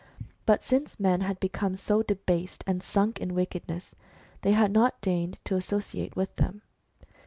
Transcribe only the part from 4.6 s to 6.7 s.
not deigned to associate with them.